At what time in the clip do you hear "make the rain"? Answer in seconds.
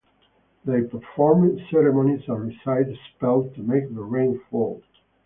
3.61-4.41